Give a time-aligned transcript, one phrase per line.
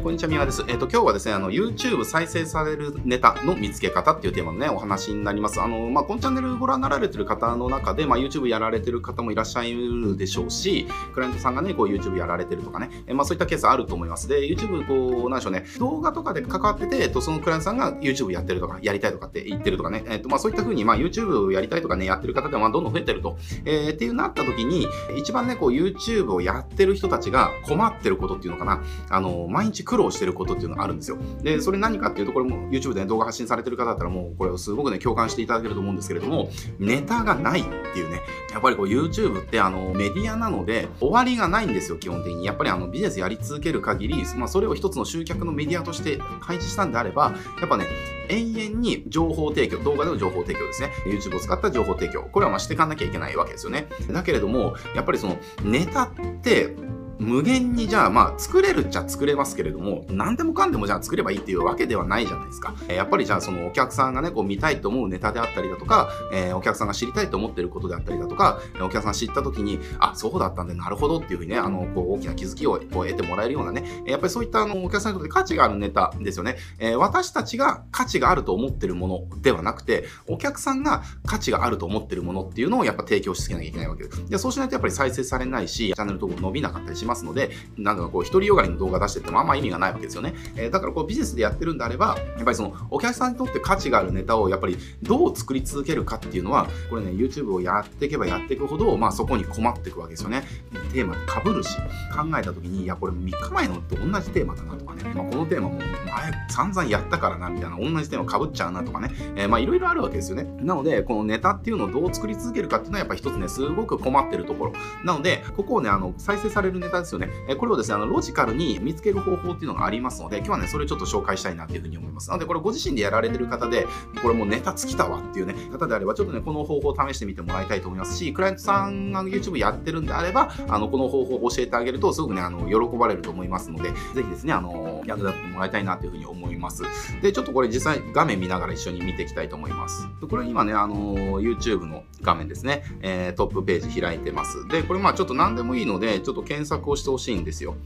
[0.00, 0.64] い、こんにちは、宮です。
[0.66, 5.60] えっ、ー、と、今日はですね、あの、YouTube 再生されるネタの見つけ方っていうテーマのね、お話になります。
[5.60, 14.26] あの、まあ、このチャンネルご覧になられてる方の中で、まあ、YouTube やられてる方もいらっしゃるでしょうし、クライアントさんがね、こう、YouTube やられてるとかね、え、まあ、そういったケースあると思います。
[14.26, 23.36] で、YouTube、こう、なんでしょうね、動画とかで関わってて、えっと、そのクライアントさんが YouTube やってるとか、やりたいとかって言ってるとかね、えっと、まあ、そういった風に、まあ、YouTube やりたいとかね、やってる方で、まあ、どんどん増えてると。
[23.66, 24.86] えー、っていうなった時に、
[25.18, 31.18] 一番ね、こう、YouTube をやってる人たちが困ってることっていうのかな、あの、毎日苦労してることっていうのがあるんですよ。
[31.42, 36.48] で、それ何かっていうと、これも YouTube で、ね、動画発信されてる方だったらもうこれをすごくね、共感していただけると思うんですけれども、
[36.78, 38.20] ネタがないっていうね、
[38.52, 42.44] やっぱりこう YouTube ってあのメディアなので終わりがないんですよ、基本的に。
[42.44, 47.86] やっぱりあのビジネスやり続ける限り、まあそれを一つの集客のメディアとして配置したんであれば、やっぱね、
[48.28, 50.92] 延々に情報提供、動画での情報提供ですね。
[51.04, 52.22] YouTube を使った情報提供。
[52.22, 53.88] これはまあしていかなきゃいけないわけですよね。
[54.08, 56.10] だけれども、やっぱりそのネタっ
[56.42, 56.76] て、
[57.20, 62.74] 無限にじゃあまあ作れるっちゃ作れますけれども、何でもかんでもじゃあ作ればいいっていうわけではないじゃないですか。
[62.88, 76.56] やっぱりじゃあそのお客さんがね、こう見たいと思うネタであったりだとか、えー、お客さんが知りたいと思ってることであったりだとか、お客さんが知った時に、あ、そうだったんでなるほどっていうふうにね、あの、こう大きな気づきをこう得てもらえるようなね、やっぱりそういったあのお客さんにとって価値があるネタですよね。
[76.78, 84.26] えー、私たちが価値があると思ってるものではなくて、お客さんが価値があると思ってるものっていうのをやっぱ提供しつけなきゃいけないわけです。
[84.28, 90.34] で、そうしないとやっぱり再生されないし、チャンネル登録伸びなかったりしますますので、なんだろう、こう、独りよがりの動画出しててもあんま意味がないわけですよね。
[90.56, 100.44] えー、だからこう、ビジネスでやってるんであれば、やっぱりその、お客さんにとって価値があるネタを、やっぱりどう作り続けるかっていうのは、これね、YouTube をやっていけばやっていくほど、まあそこに困っていくわけですよね。
[100.92, 101.76] テーマ被るし、
[102.14, 110.44] 考えた時に、いや、これ3日前のと同じテーマだなとかね、まあ、このテーマも前散々やったからな、みたいな、同じテーマ被っちゃうなとかね、えー、まあいろいろあるわけですよね。
[110.62, 114.72] なので、このネタっていうのをどう作り続けるかっていうのは、やっぱ一つね、すごく困ってるところ。
[115.04, 117.28] なので、ここをね、あの、再生されるネタですよね。
[117.48, 122.28] え、これをですね、あの、ロジカルに見つける方法っていうのがありますので、今日はね、それをちょっと紹介したいなっていうふうに思います。
[122.28, 123.86] なので、これご自身でやられてる方で、
[124.22, 136.82] これもうネタ尽きたわっていうね、方であれば、ちょっとね、この方法を試してみてもらいたいと思いますし、クライアントさんが YouTube やってるんであれば、あの、この方法を教えてあげると、すごくね、あの、喜ばれると思いますので、ぜひですね、あの、役立ってもらいたいなというふうに思います。
[137.22, 140.08] で、ちょっとこれ実際画面見ながら一緒に見ていきたいと思います。
[140.28, 144.66] これ今ね、あの、YouTube の画面ですね、えー、トップページ開いてます。
[144.68, 147.76] で、これまあちょっと何でもいいので、ちょっと検索をしてほしいんですよ。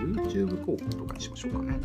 [0.00, 1.80] YouTube 広告とかにしましょうかね。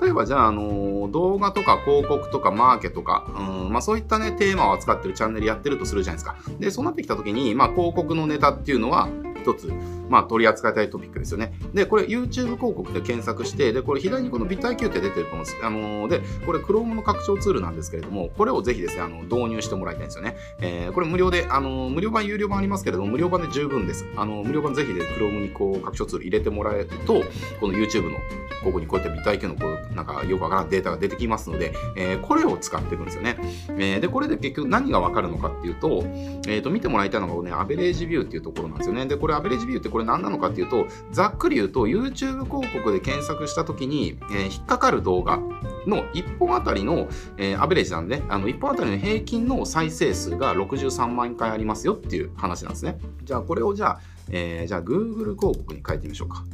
[0.00, 6.36] 例えばじゃあ、あの動画とか広告とかマーケとか、うんまあ、そういったね、テーマを扱ってるチャンネルやってるとするじゃないですか。
[6.58, 9.08] で、そうなってきたときに、まあ、広告のネタっていうのは、
[9.42, 9.72] 一つ、
[10.08, 11.52] まあ、取り扱いたいトピックですよね。
[11.74, 15.56] で、これ YouTube 広告で検索して、で、これ左にこの BitIQ って出てると思うんです。
[15.62, 20.36] あのー、で、これ Chrome の拡張ツールなんですけれども、これをぜひですね、あの、導入してもらいたいんですよね。
[20.60, 24.06] えー、これ無料で、あのー、無料版、有料版ありますけれども、無料版で十分です。
[24.16, 27.22] あの、無料版ぜひで Chrome にこう、拡張ツール入れてもらえると、
[27.60, 28.18] この YouTube の
[28.62, 33.36] ここにこうやって BitIQ のこう、なんかよくわからんデータが出てきますので、えー、これを使っていくんですよね。
[33.70, 36.04] えー、で、これで結局何がわかるのかっていうと、
[36.46, 39.06] えっ、と、見てもらいたいのがね、アベレージビューっていうところなんですよね。
[39.06, 45.38] で、これアベレージビューってこれ何なのかっていうと、ざっくり言うと YouTube 広告で検索した時に、えー、引っかかる動画
[45.86, 52.98] の1本あたりの、えー、アベレージなんで、あの1本あたりの平均の再生数が63万回ありますよっていう話なんですね。
[53.24, 54.00] じゃあこれをじゃあ、
[54.30, 56.44] えー、じゃあ Google 広告に変えてみましょうか。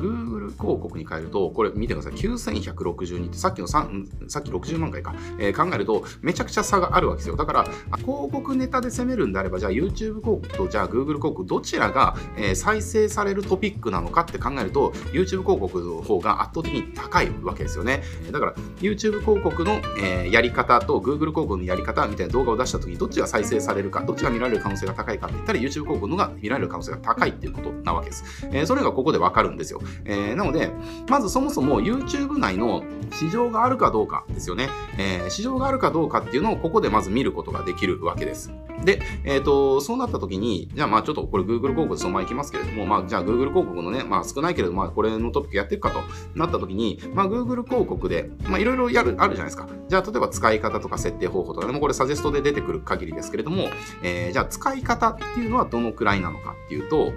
[0.00, 2.12] Google 広告に変えると、これ見てください。
[2.14, 7.36] 9162ってさっきの3、さっき60万回か、えー、考えると、めちゃくちゃ差があるわけですよ。
[7.36, 7.64] だから、
[7.98, 18.02] 広告ネタで攻めるんであれば、じゃあ YouTube 広告とじゃあ Google 広告、どちらが、えー、再生されるトピックなのかって考えると、YouTube 広告の方が圧倒的に高いわけですよね。
[18.30, 28.24] だから、YouTube 広告の、えー、やり方と Google 広告のやり方みたいな動画を出したときに、どっちが再生されるか、どっちが見られる可能性が高いかって言ったら、YouTube 広告のが見られる可能性が高いっていうことなわけです。
[28.52, 29.80] えー、それがここでわかるんですよ。
[30.04, 30.70] えー、なので、
[31.08, 34.68] まずそもそも YouTube 内の市場があるかどうかですよね。
[34.98, 38.52] えー、市場があるかどうかっていうのをここでまず見ることができるわけです。
[38.84, 46.00] で、えっ、ー、と、そうなった時に、じゃあまあちょっとこれ Google 広告そのままいきますけれども、まあじゃあ Google 広告のね、まあ少ないけれど、まあこれのトピックやっていくかと
[46.34, 49.68] なった時に、まあ Google 広告で、まあいろいろやる、あるじゃないですか。
[49.88, 53.68] じゃあ例えば使い方とか設定方法とかでもこれサジェストで出てくる限りですけれども、
[54.02, 57.12] えー、じゃあ使い方っていうのはどのくらいなのかっていうと、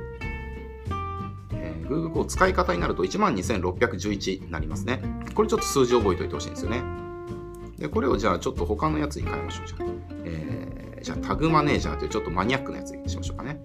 [1.94, 5.02] Google こう使い方になると12,611になりますね。
[5.34, 6.84] これちょっと数字覚えておいてほしいんですよね。
[7.78, 9.68] で、これをじゃあちょっと他のやつに変えましょう。
[9.68, 9.80] じゃあ、
[10.26, 13.60] えー、じゃあタグマネージャーというちょっとマニアックなやつにしましょうかね。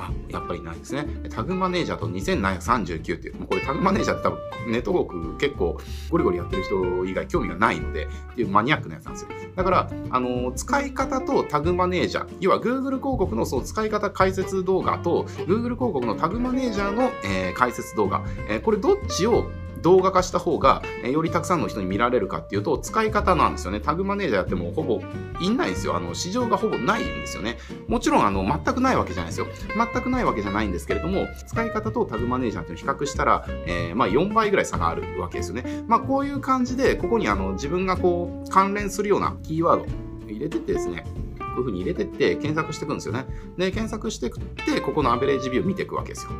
[0.00, 1.06] あ、やっぱりないですね。
[1.30, 5.78] タグマネージャーと2739っていう、もうこれタグマネージャーって多分ネットワーク結構
[6.10, 9.28] ゴリゴリやってる人以外興味がないので、っていうマニアックなやつなんですよ。
[9.54, 19.50] だから、あの使い方とタグマネージャー、要は Google 広告のその使い方解説動画と Google 広告のタグマネージャーの、えー、解説動画、えー、これどっちを
[19.82, 23.80] 動画化した方が、えよりたくさんの人に見られるかっていうと、使い方なんですよね。
[23.80, 25.00] タグマネージャーやってもほぼ
[25.40, 25.96] いんないんですよ。
[25.96, 27.58] あの、市場がほぼないんですよね。
[27.88, 29.46] もちろん、あの、全くないわけじゃないですよ。
[29.76, 35.84] 全くないわけじゃないんですけれども、使い方とタグマネージャーっていうのを比較したら、えー、まあ4倍ぐらい差があるわけですよね。
[35.86, 39.86] まあこういう感じで、ここにあの、自分がこう、関連するようなキーワード
[40.28, 41.04] 入れてってですね、
[41.38, 43.26] こういう風に入れてって検索していくんですよね。
[43.56, 46.32] で、検索していくって、ここのアベレージビューを見ていくわけですよ。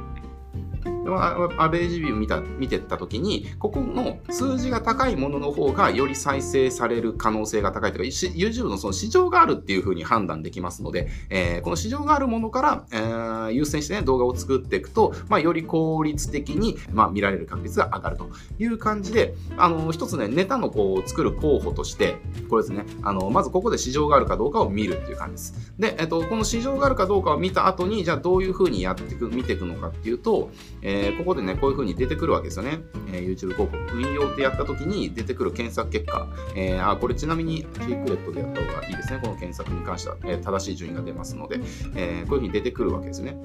[1.07, 22.17] アベレージビュー見た見てった時にここの数字が高いものの方がより再生される可能性が高いというか YouTube のその市場があるっていうふうに判断できますので、えー、この市場があるものから、えー、優先して、ね、動画を作っていくと、まあ、より効率的に、まあ、見られる確率が上がるという感じであの一つねネタのこう作る候補として
[22.49, 25.73] これですねあのまずここで市場があるかどうかを見るっていう感じです。
[25.79, 30.51] で、えっと、この市場があるかどうかを見た後にじゃあどういうふうにやっていく見ていくのかっていうと、
[30.83, 32.81] えーえー、ここでね、こういう風に出てくるわけですよね。
[33.13, 36.29] えー、YouTube 広告運用ってやった時に出てくる検索結果。
[36.55, 39.21] えー、あ、これちなみにシークレットでやった方がいいですね。
[39.23, 41.61] この検索に関しては、え正しい順位が出ますので、
[41.97, 43.37] えこういう風に出てくるわけですね。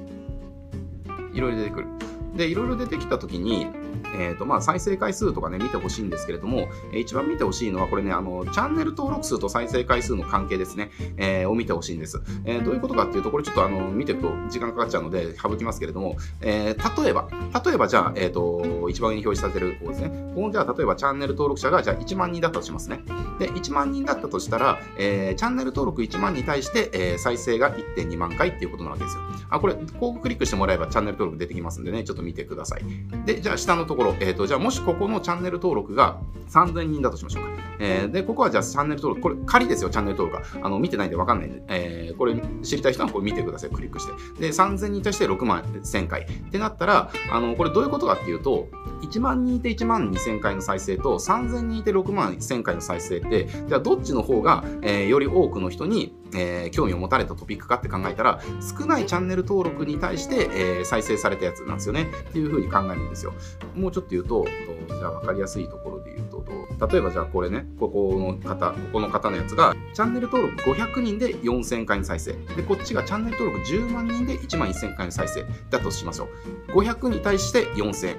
[1.33, 1.87] いろいろ出てくる。
[2.35, 3.67] で、いろいろ出てきた時に、
[4.15, 12.21] えーとまあ、再生回数とかね、見てほしいんですけれども、えー、一番見てほしいのは、これね、あの、チャンネル登録数と再生回数の関係ですね、えー、を見てほしいんです。
[12.45, 17.27] えー、どういうことかっていうと、これちょっとあの、見ていくと時間かかっちゃうので、省きますけれども、えー、例えば、
[17.65, 20.09] 例えばじゃあ、え、ー、と、一番上に表示されてるここですね。
[20.35, 23.01] このじゃあ、例えばチャンネル登録者が、じゃあ1万人だったとしますね。
[23.39, 29.23] で、1万人だったとしたら、えー、チャンネル登録1万に対して、えー、再生が1.2万回っていうことなわけですよ。
[29.49, 32.83] あ、これ、広告クリックしてもらえばチャンネル登録出てきますんでね、ちょっと見てください。
[33.25, 37.49] で、じゃあ下のところ、えっ、ー、と、じゃあもしここのチャンネル登録が3000人だとしましょうか。
[37.79, 40.65] えー、で、ここはじゃあチャンネル登録、これ仮ですよ、チャンネル登録が。
[40.65, 44.41] あの、見てないんでわかんないんで、えー、これ知りたい人はこれ見てください、クリックして。
[44.41, 46.21] で、3000人に対して6万1000回。
[46.21, 48.67] ってなったら、あの、これどういうことかっていうと、
[49.01, 62.07] 1万人いて1万2000回の再生と、3000人いて6万1000回の再生って、じゃあどっちの方が、えー、より多くの人に、えー、興味を持たれたトピックかって考えたら、少ないチャンネル登録に対して、えー、再生されたやつなんですよね。
[62.29, 63.33] っていうふうに考えるんですよ。
[63.75, 64.45] もうちょっと言うと、
[64.87, 66.45] じゃあ分かりやすいところで言うと、
[66.87, 72.33] 例えばじゃあこれね、ここの方、ここの方のやつが、チャンネル登録500人で4000回の再生。
[72.55, 76.27] で、こっちがチャンネル登録10万人で1万1000回の再生だとしましょ
[76.69, 76.79] う。
[76.79, 78.17] 500に対して4000。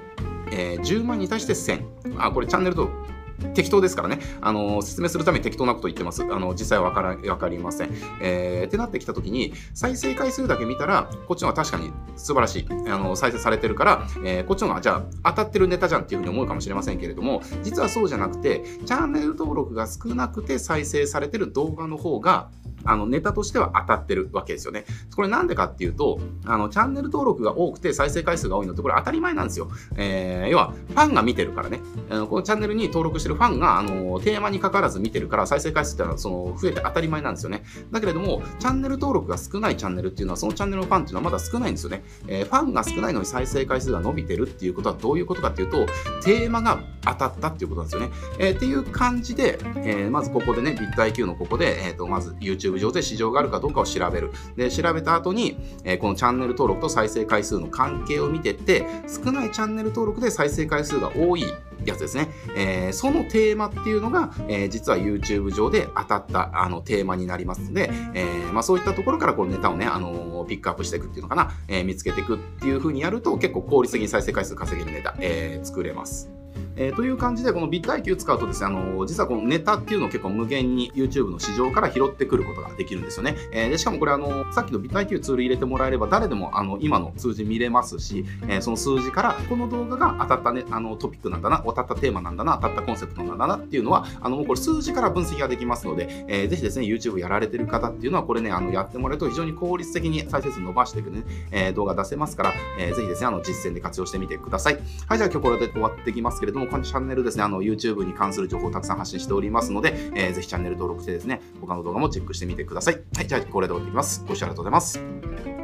[0.49, 1.83] えー、10万に対して1000。
[2.17, 3.16] あ、これチャンネル登録
[3.53, 6.23] 適当ですからね、あの説明するために適当なこと言ってます。
[6.23, 7.89] あの実際は分から分かりません、
[8.21, 8.67] えー。
[8.67, 12.65] ってなってきたときに、再生回数だけ見たら、こっちの方が確かに素晴らしい。
[12.89, 22.49] あの再生されてるから、えー、こっちの方がじゃあ当たってるネタじゃんっていうふうに思うかもしれませんけれども、実はそうじゃなくて、チャンネル登録が少なくて再生されてる動画の方が、
[22.87, 24.85] あのネタとしては当たってるわけですよね。
[25.15, 29.69] これなんでかっていうと、あのチャンネル登録が多くて再生回数が多いのってこれ当たり前なんですよ。
[29.95, 31.81] えー、要はファンが見てるからね。
[32.09, 37.63] あのこのチャンネルに登録してるファンがあのテーマにかかわらず見てるから再生回数ってのはその増えて当たり前なんですよね。
[37.91, 42.03] だけれども、チャンネル登録が少ないチャンネルっていうのはそのチャンネルのファンっていうのはまだ少ないんですよね。
[42.27, 45.85] えー、ファンが少ないのに再生回数が伸びてるっていうことはどういうことかっていうと、
[46.23, 48.09] テーマが当たったっていうことなんですよね。
[48.39, 54.31] えー、っていう感じで、え、まずここでね、ビット IQ のここで、えーと、まず YouTube 上で市場があるかどうかを調べる。
[54.55, 61.43] で、調べた後に、えー、このチャンネル登録と再生回数の関係を見てって、少ないチャンネル登録で再生回数が多い
[61.85, 62.29] やつですね。
[62.55, 76.29] えー、そのテーマっていうのが、えー、実は YouTube 上で当たったあのテーマになりますので、えー、まあ、そういったところからこのネタをね、あのピックアップしていくっていうのかな、え見つけていくっていう風にやると結構効率的に再生回数稼げるネタ、え作れます。
[76.77, 83.35] えー、という感じで、このビット IQ 使うとですね、あの実はこのネタっていうのを結構無限に YouTube の市場から拾ってくることができるんですよね。
[83.51, 104.79] えー、でしかもこれあの、さっきのビット IQ ツール入れてもらえれば誰でもあの今の数字見れますし、え、その数字からこの動画が当たったね、あのトピックなんだな、当たったテーマなんだな、当たったコンセプトなんだなっていうのは、あのもうこれ数字から分析ができますので、えー、ぜひですね、YouTube やられてる方っていうのは、これね、あのやってもらえると非常に効率的に再生数伸ばしていくね、え、動画出せますから、えー、ぜひですね、あの実践で活用してみてください。
[105.07, 113.01] はい、じゃあ今日これで終わっていきますけれども、のチャンネルですね、あの YouTube に関する情報をたくさん発信しておりますので、えー、ぜひチャンネル登録してですね、他の動画もチェックしてみてください。
[113.15, 114.25] はい、じゃあこれで終わっていきます。
[114.27, 115.56] ご視聴ありがとうございます。